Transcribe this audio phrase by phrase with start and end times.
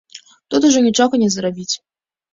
[0.53, 1.71] Тут ужо нічога не зрабіць.